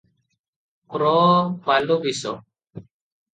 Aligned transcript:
ପ୍ର- 0.95 1.11
ବାଲୁବିଶ। 1.67 2.33